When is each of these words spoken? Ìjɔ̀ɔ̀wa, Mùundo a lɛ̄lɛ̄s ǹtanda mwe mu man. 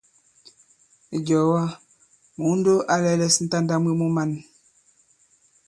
Ìjɔ̀ɔ̀wa, 1.15 1.63
Mùundo 2.39 2.73
a 2.93 2.95
lɛ̄lɛ̄s 3.03 3.35
ǹtanda 3.45 3.75
mwe 3.81 3.91
mu 3.99 4.07
man. 4.15 4.31